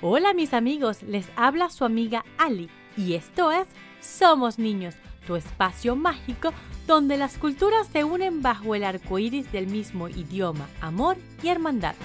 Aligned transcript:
Hola 0.00 0.32
mis 0.32 0.54
amigos, 0.54 1.02
les 1.02 1.26
habla 1.34 1.70
su 1.70 1.84
amiga 1.84 2.24
Ali 2.38 2.70
y 2.96 3.14
esto 3.14 3.50
es 3.50 3.66
Somos 4.00 4.56
Niños, 4.56 4.94
tu 5.26 5.34
espacio 5.34 5.96
mágico 5.96 6.52
donde 6.86 7.16
las 7.16 7.36
culturas 7.36 7.88
se 7.88 8.04
unen 8.04 8.40
bajo 8.40 8.76
el 8.76 8.84
arco 8.84 9.18
iris 9.18 9.50
del 9.50 9.66
mismo 9.66 10.08
idioma, 10.08 10.68
amor 10.80 11.16
y 11.42 11.48
hermandad. 11.48 11.96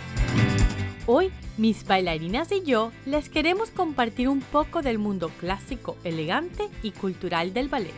Hoy, 1.06 1.32
mis 1.58 1.86
bailarinas 1.86 2.52
y 2.52 2.64
yo 2.64 2.92
les 3.06 3.30
queremos 3.30 3.70
compartir 3.70 4.28
un 4.28 4.42
poco 4.42 4.82
del 4.82 4.98
mundo 4.98 5.30
clásico, 5.40 5.96
elegante 6.04 6.70
y 6.82 6.94
cultural 6.94 7.54
del 7.54 7.70
ballet. 7.70 7.94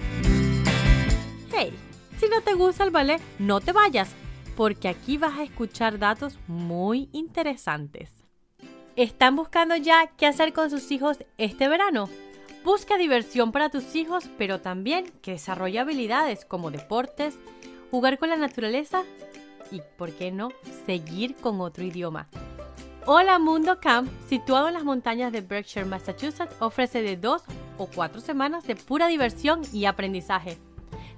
Hey, 1.58 1.74
si 2.20 2.28
no 2.28 2.42
te 2.42 2.54
gusta 2.54 2.84
el 2.84 2.92
ballet, 2.92 3.22
no 3.40 3.62
te 3.62 3.72
vayas, 3.72 4.10
porque 4.58 4.90
aquí 4.90 5.18
vas 5.18 5.40
a 5.40 5.44
escuchar 5.44 6.00
datos 6.00 6.38
muy 6.48 7.08
interesantes. 7.14 8.25
¿Están 8.96 9.36
buscando 9.36 9.76
ya 9.76 10.08
qué 10.16 10.26
hacer 10.26 10.54
con 10.54 10.70
sus 10.70 10.90
hijos 10.90 11.18
este 11.38 11.68
verano? 11.68 12.08
Busca 12.64 12.98
diversión 12.98 13.52
para 13.52 13.68
tus 13.68 13.94
hijos, 13.94 14.30
pero 14.38 14.62
también 14.62 15.12
que 15.22 15.32
desarrolle 15.32 15.80
habilidades 15.80 16.46
como 16.46 16.72
deportes, 16.72 17.36
jugar 17.92 18.18
con 18.18 18.30
la 18.30 18.38
naturaleza 18.38 19.04
y, 19.70 19.82
¿por 19.98 20.14
qué 20.14 20.32
no?, 20.32 20.50
seguir 20.86 21.36
con 21.36 21.60
otro 21.60 21.84
idioma. 21.84 22.30
Hola 23.06 23.38
Mundo 23.38 23.82
Camp, 23.82 24.10
situado 24.30 24.70
en 24.70 24.76
las 24.76 24.86
montañas 24.86 25.34
de 25.34 25.42
Berkshire, 25.42 25.86
Massachusetts, 25.86 26.56
ofrece 26.62 27.02
de 27.02 27.18
dos 27.18 27.44
o 27.78 27.88
cuatro 27.88 28.22
semanas 28.22 28.66
de 28.66 28.78
pura 28.78 29.08
diversión 29.08 29.62
y 29.74 29.86
aprendizaje. 29.86 30.58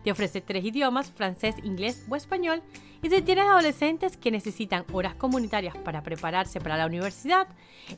Te 0.04 0.12
ofrece 0.12 0.42
tres 0.42 0.64
idiomas, 0.64 1.12
francés, 1.12 1.56
inglés 1.64 2.06
o 2.10 2.16
español. 2.16 2.62
Y 3.02 3.10
si 3.10 3.22
tienes 3.22 3.46
adolescentes 3.46 4.18
que 4.18 4.32
necesitan 4.32 4.86
horas 4.92 5.16
comunitarias 5.16 5.76
para 5.78 6.02
prepararse 6.04 6.60
para 6.60 6.78
la 6.78 6.86
universidad, 6.86 7.48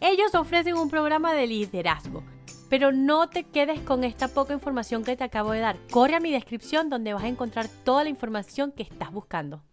ellos 0.01 0.35
ofrecen 0.35 0.75
un 0.75 0.89
programa 0.89 1.33
de 1.33 1.47
liderazgo. 1.47 2.23
Pero 2.69 2.91
no 2.91 3.29
te 3.29 3.43
quedes 3.43 3.79
con 3.81 4.03
esta 4.03 4.27
poca 4.27 4.53
información 4.53 5.03
que 5.03 5.15
te 5.15 5.23
acabo 5.23 5.51
de 5.51 5.59
dar. 5.59 5.77
Corre 5.89 6.15
a 6.15 6.19
mi 6.19 6.31
descripción 6.31 6.89
donde 6.89 7.13
vas 7.13 7.23
a 7.23 7.27
encontrar 7.27 7.67
toda 7.83 8.03
la 8.03 8.09
información 8.09 8.71
que 8.71 8.83
estás 8.83 9.11
buscando. 9.11 9.63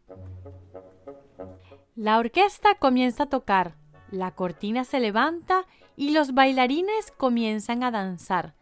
La 1.95 2.19
orquesta 2.19 2.75
comienza 2.75 3.23
a 3.23 3.29
tocar, 3.29 3.77
la 4.11 4.33
cortina 4.33 4.85
se 4.85 5.01
levanta 5.01 5.65
y 5.97 6.11
los 6.11 6.35
bailarines 6.35 7.11
comienzan 7.17 7.83
a 7.83 7.91
danzar. 7.91 8.56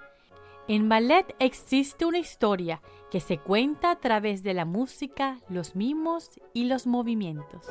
En 0.67 0.89
ballet 0.89 1.35
existe 1.41 2.07
una 2.07 2.19
historia 2.19 2.81
que 3.11 3.21
se 3.21 3.37
cuenta 3.37 3.91
a 3.91 4.01
través 4.01 4.43
de 4.43 4.55
la 4.55 4.65
música, 4.65 5.39
los 5.51 5.77
mimos 5.77 6.31
y 6.55 6.65
los 6.65 6.87
movimientos. 6.87 7.67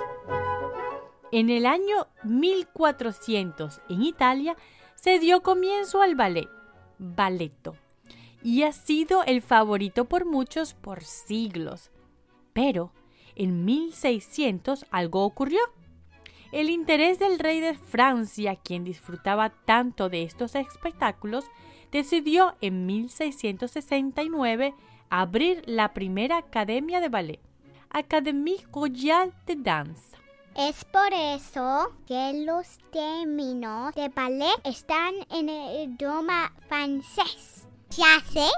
En 1.32 1.50
el 1.50 1.66
año 1.66 2.08
1400 2.24 3.82
en 3.90 4.04
Italia 4.04 4.56
se 4.94 5.18
dio 5.18 5.42
comienzo 5.42 6.04
al 6.04 6.14
ballet, 6.14 6.48
balletto, 7.00 7.76
y 8.44 8.62
ha 8.62 8.72
sido 8.72 9.24
el 9.24 9.42
favorito 9.42 10.06
por 10.06 10.26
muchos 10.26 10.76
por 10.76 11.04
siglos. 11.04 11.90
Pero 12.54 12.94
en 13.36 13.66
1600 13.66 14.86
algo 14.92 15.24
ocurrió. 15.24 15.62
El 16.52 16.70
interés 16.70 17.18
del 17.18 17.40
rey 17.40 17.60
de 17.60 17.74
Francia, 17.74 18.56
quien 18.56 18.84
disfrutaba 18.84 19.50
tanto 19.50 20.10
de 20.10 20.22
estos 20.22 20.54
espectáculos, 20.54 21.46
decidió 21.94 22.56
en 22.60 22.86
1669 22.88 24.74
abrir 25.10 25.62
la 25.68 25.94
primera 25.94 26.38
academia 26.38 27.00
de 27.00 27.08
ballet, 27.08 27.40
Académie 27.92 28.66
Royale 28.74 29.32
de 29.46 29.56
Danse. 29.56 30.18
Es 30.56 30.84
por 30.86 31.14
eso 31.14 31.94
que 32.08 32.44
los 32.46 32.80
términos 32.92 33.94
de 33.94 34.10
ballet 34.10 34.56
están 34.64 35.14
en 35.30 35.50
el 35.50 35.92
idioma 35.92 36.52
francés. 36.68 37.68
Chasse, 37.90 38.50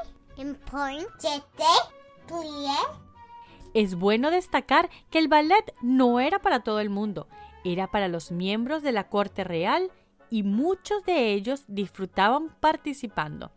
Es 3.74 3.96
bueno 3.96 4.32
destacar 4.32 4.90
que 5.10 5.20
el 5.20 5.28
ballet 5.28 5.74
no 5.82 6.22
era 6.22 6.40
para 6.40 6.62
todo 6.62 6.80
el 6.80 6.90
mundo, 6.90 7.28
era 7.66 7.88
para 7.92 8.08
los 8.08 8.32
miembros 8.32 8.82
de 8.82 8.94
la 8.94 9.10
corte 9.10 9.44
real 9.44 9.92
y 10.36 10.44
muchos 10.44 11.06
de 11.06 11.32
ellos 11.32 11.64
disfrutaban 11.70 12.54
participando, 12.60 13.54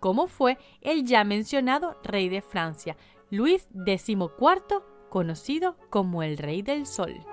como 0.00 0.26
fue 0.26 0.58
el 0.82 1.06
ya 1.06 1.24
mencionado 1.24 1.98
rey 2.04 2.28
de 2.28 2.42
Francia, 2.42 2.94
Luis 3.30 3.70
XIV, 3.72 4.28
conocido 5.08 5.78
como 5.88 6.22
el 6.22 6.36
Rey 6.36 6.60
del 6.60 6.84
Sol. 6.84 7.24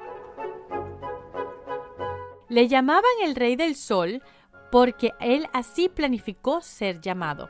Le 2.48 2.70
llamaban 2.70 3.12
el 3.26 3.36
Rey 3.36 3.58
del 3.58 3.76
Sol 3.76 4.24
porque 4.72 5.12
él 5.20 5.50
así 5.52 5.90
planificó 5.90 6.62
ser 6.62 7.02
llamado. 7.02 7.50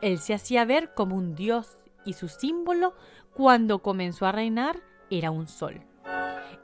Él 0.00 0.18
se 0.18 0.34
hacía 0.34 0.64
ver 0.64 0.94
como 0.94 1.14
un 1.14 1.36
dios 1.36 1.76
y 2.04 2.14
su 2.14 2.26
símbolo 2.26 2.92
cuando 3.34 3.82
comenzó 3.82 4.26
a 4.26 4.32
reinar 4.32 4.82
era 5.10 5.30
un 5.30 5.46
sol. 5.46 5.80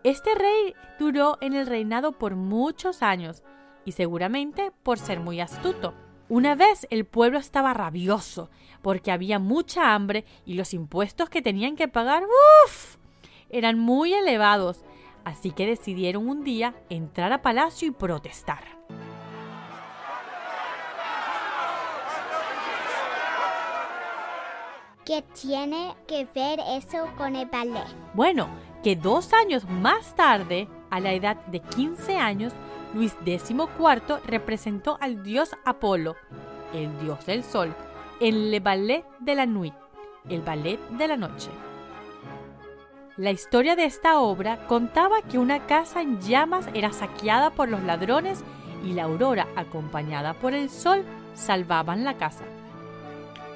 Este 0.02 0.34
rey 0.34 0.74
duró 0.98 1.38
en 1.40 1.52
el 1.52 1.68
reinado 1.68 2.10
por 2.18 2.34
muchos 2.34 3.00
años 3.04 3.44
y 3.84 3.92
seguramente 3.92 4.72
por 4.82 4.98
ser 4.98 5.20
muy 5.20 5.40
astuto. 5.40 5.94
Una 6.28 6.54
vez 6.54 6.86
el 6.90 7.04
pueblo 7.04 7.38
estaba 7.38 7.74
rabioso 7.74 8.50
porque 8.80 9.12
había 9.12 9.38
mucha 9.38 9.94
hambre 9.94 10.24
y 10.46 10.54
los 10.54 10.72
impuestos 10.72 11.28
que 11.28 11.42
tenían 11.42 11.76
que 11.76 11.88
pagar 11.88 12.22
¡uf! 12.24 12.96
eran 13.50 13.78
muy 13.78 14.14
elevados, 14.14 14.84
así 15.24 15.50
que 15.50 15.66
decidieron 15.66 16.28
un 16.28 16.42
día 16.42 16.74
entrar 16.88 17.32
a 17.32 17.42
palacio 17.42 17.88
y 17.88 17.90
protestar. 17.90 18.64
¿Qué 25.04 25.22
tiene 25.38 25.94
que 26.06 26.26
ver 26.32 26.60
eso 26.60 27.08
con 27.18 27.34
el 27.34 27.46
ballet? 27.46 27.84
Bueno, 28.14 28.48
que 28.82 28.94
dos 28.94 29.32
años 29.32 29.68
más 29.68 30.14
tarde, 30.14 30.68
a 30.90 31.00
la 31.00 31.12
edad 31.12 31.36
de 31.46 31.60
15 31.60 32.18
años, 32.18 32.52
Luis 32.94 33.16
XIV 33.24 34.20
representó 34.26 34.98
al 35.00 35.22
dios 35.22 35.56
Apolo, 35.64 36.16
el 36.74 36.98
dios 37.00 37.24
del 37.24 37.42
sol, 37.42 37.74
en 38.20 38.50
Le 38.50 38.60
Ballet 38.60 39.04
de 39.18 39.34
la 39.34 39.46
Nuit, 39.46 39.74
el 40.28 40.42
ballet 40.42 40.78
de 40.90 41.08
la 41.08 41.16
noche. 41.16 41.50
La 43.16 43.30
historia 43.30 43.76
de 43.76 43.84
esta 43.84 44.20
obra 44.20 44.66
contaba 44.66 45.22
que 45.22 45.38
una 45.38 45.66
casa 45.66 46.02
en 46.02 46.20
llamas 46.20 46.68
era 46.74 46.92
saqueada 46.92 47.50
por 47.50 47.68
los 47.68 47.82
ladrones 47.82 48.44
y 48.84 48.92
la 48.92 49.04
aurora, 49.04 49.46
acompañada 49.56 50.34
por 50.34 50.52
el 50.54 50.68
sol, 50.68 51.04
salvaban 51.34 52.04
la 52.04 52.18
casa, 52.18 52.44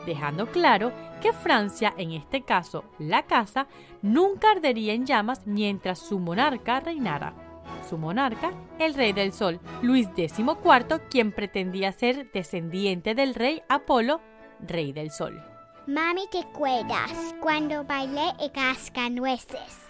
dejando 0.06 0.46
claro 0.46 0.92
que 1.20 1.32
Francia, 1.32 1.92
en 1.98 2.12
este 2.12 2.42
caso 2.42 2.84
la 2.98 3.25
casa, 3.25 3.66
nunca 4.00 4.50
ardería 4.50 4.94
en 4.94 5.04
llamas 5.04 5.46
mientras 5.46 5.98
su 5.98 6.19
monarca 6.19 6.80
reinara 6.80 7.45
su 7.86 7.98
monarca, 7.98 8.52
el 8.78 8.94
rey 8.94 9.12
del 9.12 9.32
sol, 9.32 9.60
Luis 9.82 10.08
XIV, 10.16 11.00
quien 11.10 11.32
pretendía 11.32 11.92
ser 11.92 12.30
descendiente 12.32 13.14
del 13.14 13.34
rey 13.34 13.62
Apolo, 13.69 14.20
rey 14.60 14.92
del 14.92 15.10
sol. 15.10 15.42
Mami, 15.86 16.26
¿te 16.30 16.41
acuerdas 16.41 17.34
cuando 17.41 17.84
bailé 17.84 18.32
el 18.41 18.50
cascanueces? 18.50 19.84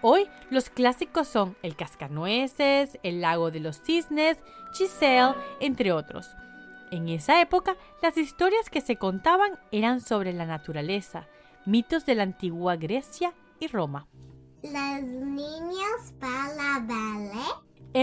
Hoy 0.00 0.28
los 0.50 0.70
clásicos 0.70 1.28
son 1.28 1.56
el 1.62 1.76
cascanueces, 1.76 2.98
el 3.02 3.20
lago 3.20 3.50
de 3.50 3.60
los 3.60 3.80
cisnes, 3.82 4.38
Giselle, 4.74 5.34
entre 5.60 5.92
otros. 5.92 6.28
En 6.90 7.08
esa 7.08 7.40
época, 7.40 7.76
las 8.02 8.16
historias 8.16 8.70
que 8.70 8.80
se 8.80 8.96
contaban 8.96 9.58
eran 9.72 10.00
sobre 10.00 10.32
la 10.32 10.46
naturaleza, 10.46 11.26
mitos 11.64 12.06
de 12.06 12.14
la 12.14 12.22
antigua 12.22 12.76
Grecia 12.76 13.32
y 13.58 13.66
Roma 13.66 14.06
las 14.72 15.02
niñas? 15.02 16.14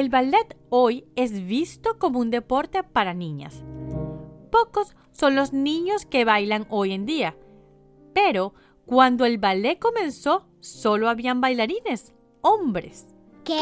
El 0.02 0.10
ballet 0.10 0.58
hoy 0.70 1.06
es 1.16 1.46
visto 1.46 2.00
como 2.00 2.18
un 2.18 2.32
deporte 2.32 2.82
para 2.82 3.14
niñas. 3.14 3.64
Pocos 4.52 4.96
son 5.12 5.36
los 5.36 5.54
niños 5.54 6.08
que 6.08 6.26
bailan 6.26 6.66
hoy 6.72 6.94
en 6.94 7.06
día, 7.06 7.38
pero 8.12 8.56
cuando 8.88 9.26
el 9.26 9.38
ballet 9.38 9.78
comenzó 9.78 10.48
solo 10.60 11.08
habían 11.08 11.40
bailarines, 11.40 12.16
hombres. 12.42 13.14
¿Qué? 13.44 13.60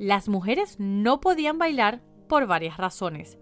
Las 0.00 0.28
mujeres 0.28 0.80
no 0.80 1.20
podían 1.20 1.58
bailar 1.58 2.02
por 2.28 2.48
varias 2.48 2.76
razones. 2.76 3.38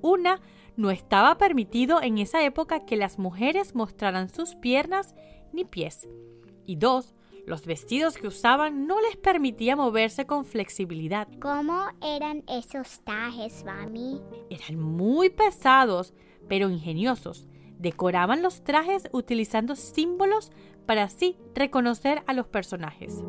Una, 0.00 0.40
no 0.78 0.90
estaba 0.90 1.36
permitido 1.36 2.00
en 2.00 2.16
esa 2.16 2.42
época 2.46 2.86
que 2.86 2.96
las 2.96 3.18
mujeres 3.18 3.74
mostraran 3.74 4.30
sus 4.30 4.54
piernas 4.54 5.14
ni 5.52 5.66
pies. 5.66 6.08
Y 6.64 6.76
dos, 6.76 7.14
los 7.46 7.64
vestidos 7.64 8.16
que 8.16 8.26
usaban 8.26 8.86
no 8.86 9.00
les 9.00 9.16
permitía 9.16 9.76
moverse 9.76 10.26
con 10.26 10.44
flexibilidad. 10.44 11.28
¿Cómo 11.40 11.86
eran 12.02 12.44
esos 12.48 13.00
trajes, 13.04 13.64
mami? 13.64 14.20
Eran 14.50 14.78
muy 14.78 15.30
pesados, 15.30 16.12
pero 16.48 16.68
ingeniosos. 16.68 17.48
Decoraban 17.78 18.42
los 18.42 18.64
trajes 18.64 19.08
utilizando 19.12 19.76
símbolos 19.76 20.50
para 20.86 21.04
así 21.04 21.36
reconocer 21.54 22.22
a 22.26 22.32
los 22.32 22.46
personajes. 22.48 23.22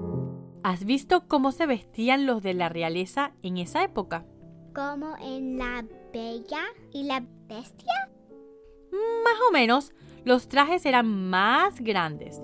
¿Has 0.64 0.84
visto 0.84 1.28
cómo 1.28 1.52
se 1.52 1.66
vestían 1.66 2.26
los 2.26 2.42
de 2.42 2.54
la 2.54 2.70
realeza 2.70 3.34
en 3.42 3.58
esa 3.58 3.84
época? 3.84 4.26
como 4.78 5.18
en 5.18 5.58
La 5.58 5.84
Bella 6.14 6.62
y 6.94 7.02
la 7.02 7.24
Bestia? 7.48 8.12
Más 8.92 9.34
o 9.50 9.52
menos, 9.52 9.92
los 10.24 10.48
trajes 10.48 10.86
eran 10.86 11.08
más 11.32 11.82
grandes. 11.82 12.40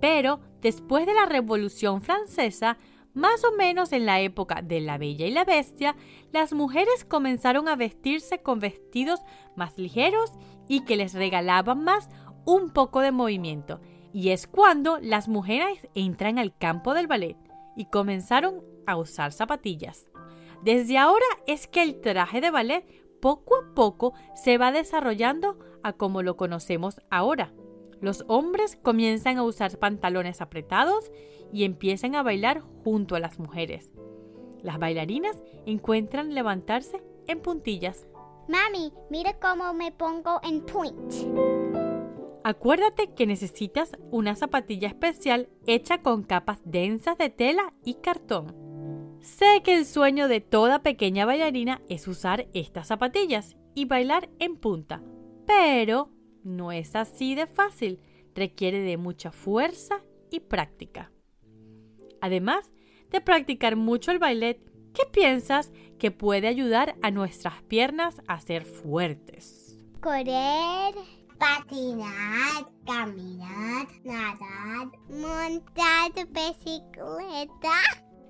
Pero 0.00 0.40
después 0.60 1.06
de 1.06 1.14
la 1.14 1.26
Revolución 1.26 2.02
Francesa, 2.02 2.78
más 3.14 3.44
o 3.44 3.52
menos 3.52 3.92
en 3.92 4.06
la 4.06 4.20
época 4.20 4.62
de 4.62 4.80
La 4.80 4.98
Bella 4.98 5.26
y 5.26 5.30
la 5.30 5.44
Bestia, 5.44 5.96
las 6.32 6.52
mujeres 6.52 7.04
comenzaron 7.04 7.68
a 7.68 7.76
vestirse 7.76 8.42
con 8.42 8.60
vestidos 8.60 9.20
más 9.56 9.76
ligeros 9.78 10.32
y 10.68 10.84
que 10.84 10.96
les 10.96 11.14
regalaban 11.14 11.82
más 11.82 12.08
un 12.44 12.70
poco 12.70 13.00
de 13.00 13.12
movimiento. 13.12 13.80
Y 14.12 14.30
es 14.30 14.46
cuando 14.46 14.98
las 15.00 15.28
mujeres 15.28 15.88
entran 15.94 16.38
al 16.38 16.56
campo 16.56 16.94
del 16.94 17.06
ballet 17.06 17.36
y 17.76 17.86
comenzaron 17.86 18.62
a 18.86 18.96
usar 18.96 19.32
zapatillas. 19.32 20.10
Desde 20.62 20.98
ahora 20.98 21.26
es 21.46 21.66
que 21.66 21.82
el 21.82 22.00
traje 22.00 22.40
de 22.40 22.50
ballet 22.50 22.86
poco 23.20 23.56
a 23.56 23.74
poco 23.74 24.14
se 24.34 24.58
va 24.58 24.72
desarrollando 24.72 25.58
a 25.82 25.92
como 25.92 26.22
lo 26.22 26.36
conocemos 26.36 27.00
ahora. 27.10 27.52
Los 28.00 28.24
hombres 28.28 28.76
comienzan 28.76 29.38
a 29.38 29.42
usar 29.42 29.76
pantalones 29.78 30.40
apretados 30.40 31.10
y 31.52 31.64
empiezan 31.64 32.14
a 32.14 32.22
bailar 32.22 32.62
junto 32.84 33.16
a 33.16 33.20
las 33.20 33.38
mujeres. 33.38 33.92
Las 34.62 34.78
bailarinas 34.78 35.42
encuentran 35.66 36.34
levantarse 36.34 37.02
en 37.26 37.40
puntillas. 37.40 38.06
Mami, 38.48 38.92
mira 39.10 39.38
cómo 39.38 39.74
me 39.74 39.92
pongo 39.92 40.40
en 40.42 40.62
point. 40.62 41.12
Acuérdate 42.44 43.12
que 43.14 43.26
necesitas 43.26 43.92
una 44.10 44.34
zapatilla 44.34 44.88
especial 44.88 45.48
hecha 45.66 46.02
con 46.02 46.22
capas 46.22 46.60
densas 46.64 47.18
de 47.18 47.28
tela 47.30 47.74
y 47.84 47.94
cartón. 47.94 48.54
Sé 49.20 49.62
que 49.64 49.76
el 49.76 49.84
sueño 49.84 50.28
de 50.28 50.40
toda 50.40 50.82
pequeña 50.82 51.26
bailarina 51.26 51.82
es 51.88 52.08
usar 52.08 52.46
estas 52.54 52.86
zapatillas 52.86 53.56
y 53.74 53.84
bailar 53.84 54.30
en 54.38 54.56
punta, 54.56 55.02
pero 55.46 56.10
no 56.44 56.72
es 56.72 56.96
así 56.96 57.34
de 57.34 57.46
fácil, 57.46 58.00
requiere 58.34 58.80
de 58.80 58.96
mucha 58.96 59.30
fuerza 59.32 60.02
y 60.30 60.40
práctica. 60.40 61.10
Además 62.20 62.72
de 63.10 63.20
practicar 63.20 63.76
mucho 63.76 64.10
el 64.10 64.18
ballet, 64.18 64.60
¿qué 64.94 65.04
piensas 65.10 65.72
que 65.98 66.10
puede 66.10 66.48
ayudar 66.48 66.96
a 67.02 67.10
nuestras 67.10 67.62
piernas 67.62 68.20
a 68.26 68.40
ser 68.40 68.64
fuertes? 68.64 69.78
Correr, 70.00 70.94
patinar, 71.38 72.68
caminar, 72.86 73.86
nadar, 74.04 74.88
montar 75.08 76.12
bicicleta. 76.28 77.80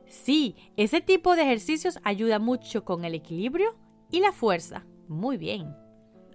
Sí, 0.06 0.56
ese 0.76 1.00
tipo 1.00 1.37
de 1.37 1.43
ejercicios 1.43 1.99
ayuda 2.02 2.38
mucho 2.38 2.84
con 2.84 3.05
el 3.05 3.14
equilibrio 3.14 3.76
y 4.10 4.20
la 4.20 4.32
fuerza. 4.32 4.87
Muy 5.06 5.37
bien. 5.37 5.75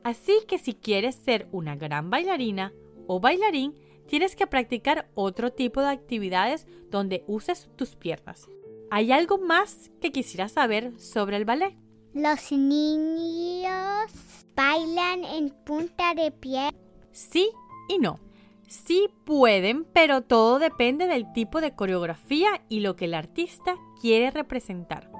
Así 0.03 0.33
que 0.47 0.57
si 0.57 0.73
quieres 0.73 1.15
ser 1.15 1.47
una 1.51 1.75
gran 1.75 2.09
bailarina 2.09 2.73
o 3.07 3.19
bailarín, 3.19 3.75
tienes 4.07 4.35
que 4.35 4.47
practicar 4.47 5.09
otro 5.15 5.51
tipo 5.51 5.81
de 5.81 5.87
actividades 5.87 6.67
donde 6.89 7.23
uses 7.27 7.69
tus 7.75 7.95
piernas. 7.95 8.49
¿Hay 8.91 9.11
algo 9.11 9.37
más 9.37 9.91
que 10.01 10.11
quisieras 10.11 10.51
saber 10.51 10.99
sobre 10.99 11.37
el 11.37 11.45
ballet? 11.45 11.75
Los 12.13 12.51
niños 12.51 14.11
bailan 14.55 15.23
en 15.23 15.49
punta 15.49 16.13
de 16.13 16.31
pie. 16.31 16.69
Sí 17.11 17.49
y 17.89 17.97
no. 17.97 18.19
Sí 18.67 19.07
pueden, 19.25 19.85
pero 19.85 20.21
todo 20.21 20.59
depende 20.59 21.07
del 21.07 21.31
tipo 21.33 21.61
de 21.61 21.75
coreografía 21.75 22.61
y 22.69 22.81
lo 22.81 22.95
que 22.95 23.05
el 23.05 23.13
artista 23.13 23.75
quiere 24.01 24.31
representar. 24.31 25.11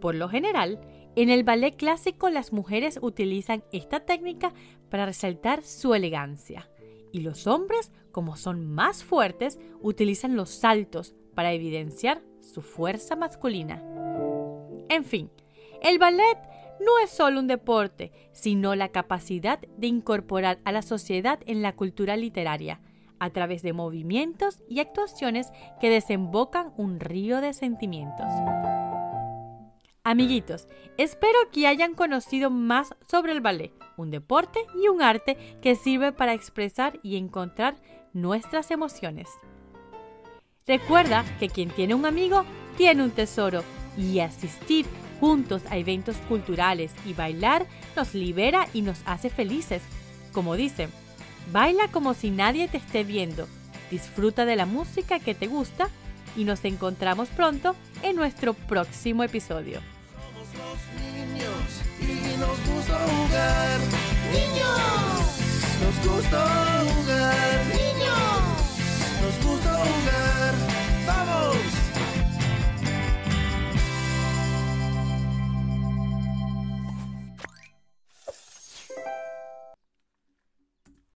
Por 0.00 0.14
lo 0.14 0.28
general, 0.28 0.80
en 1.22 1.30
el 1.30 1.42
ballet 1.42 1.74
clásico 1.74 2.30
las 2.30 2.52
mujeres 2.52 2.98
utilizan 3.02 3.64
esta 3.72 4.00
técnica 4.00 4.52
para 4.88 5.06
resaltar 5.06 5.64
su 5.64 5.94
elegancia 5.94 6.70
y 7.12 7.20
los 7.20 7.46
hombres, 7.46 7.92
como 8.12 8.36
son 8.36 8.66
más 8.66 9.02
fuertes, 9.02 9.58
utilizan 9.80 10.36
los 10.36 10.50
saltos 10.50 11.14
para 11.34 11.52
evidenciar 11.52 12.22
su 12.40 12.62
fuerza 12.62 13.16
masculina. 13.16 13.82
En 14.88 15.04
fin, 15.04 15.30
el 15.82 15.98
ballet 15.98 16.38
no 16.80 16.98
es 17.02 17.10
solo 17.10 17.40
un 17.40 17.46
deporte, 17.46 18.12
sino 18.32 18.74
la 18.74 18.90
capacidad 18.90 19.58
de 19.58 19.86
incorporar 19.86 20.60
a 20.64 20.72
la 20.72 20.82
sociedad 20.82 21.40
en 21.46 21.62
la 21.62 21.74
cultura 21.74 22.16
literaria, 22.16 22.80
a 23.18 23.30
través 23.30 23.62
de 23.62 23.72
movimientos 23.72 24.62
y 24.68 24.78
actuaciones 24.78 25.48
que 25.80 25.90
desembocan 25.90 26.72
un 26.76 27.00
río 27.00 27.40
de 27.40 27.52
sentimientos. 27.52 28.26
Amiguitos, 30.08 30.66
espero 30.96 31.36
que 31.52 31.66
hayan 31.66 31.92
conocido 31.92 32.48
más 32.48 32.94
sobre 33.10 33.32
el 33.32 33.42
ballet, 33.42 33.74
un 33.98 34.10
deporte 34.10 34.60
y 34.82 34.88
un 34.88 35.02
arte 35.02 35.36
que 35.60 35.74
sirve 35.74 36.12
para 36.12 36.32
expresar 36.32 36.98
y 37.02 37.18
encontrar 37.18 37.76
nuestras 38.14 38.70
emociones. 38.70 39.28
Recuerda 40.66 41.26
que 41.38 41.50
quien 41.50 41.68
tiene 41.68 41.94
un 41.94 42.06
amigo 42.06 42.46
tiene 42.78 43.04
un 43.04 43.10
tesoro 43.10 43.62
y 43.98 44.20
asistir 44.20 44.86
juntos 45.20 45.60
a 45.68 45.76
eventos 45.76 46.16
culturales 46.26 46.90
y 47.04 47.12
bailar 47.12 47.66
nos 47.94 48.14
libera 48.14 48.66
y 48.72 48.80
nos 48.80 49.02
hace 49.04 49.28
felices. 49.28 49.82
Como 50.32 50.56
dicen, 50.56 50.88
baila 51.52 51.88
como 51.88 52.14
si 52.14 52.30
nadie 52.30 52.66
te 52.68 52.78
esté 52.78 53.04
viendo, 53.04 53.46
disfruta 53.90 54.46
de 54.46 54.56
la 54.56 54.64
música 54.64 55.18
que 55.18 55.34
te 55.34 55.48
gusta 55.48 55.90
y 56.34 56.44
nos 56.44 56.64
encontramos 56.64 57.28
pronto 57.28 57.76
en 58.02 58.16
nuestro 58.16 58.54
próximo 58.54 59.22
episodio. 59.22 59.82
Niños 60.96 61.68
y 62.00 62.38
nos 62.38 62.58
gusta 62.66 62.96
jugar. 63.10 63.78
Niños, 64.32 65.20
nos 65.82 65.96
gusta 66.06 66.40
jugar. 66.88 67.66
Niños, 67.66 68.40
nos 69.22 69.46
gusta 69.46 69.70
jugar. 69.70 70.27